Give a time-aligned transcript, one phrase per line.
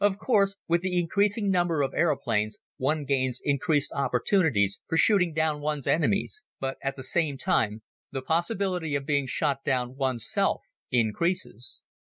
[0.03, 5.61] Of course, with the increasing number of aeroplanes one gains increased opportunities for shooting down
[5.61, 10.63] one's enemies, but at the same time, the possibility of being shot down one's self
[10.89, 11.83] increases.